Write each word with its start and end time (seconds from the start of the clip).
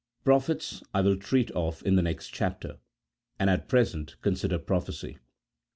Prophets 0.25 0.81
I 0.95 1.01
will 1.01 1.15
treat 1.15 1.51
of 1.51 1.85
in 1.85 1.93
the 1.95 2.01
next 2.01 2.29
chapter, 2.29 2.79
and 3.37 3.51
at 3.51 3.69
pre 3.69 3.85
sent 3.85 4.19
consider 4.23 4.57
prophecy. 4.57 5.19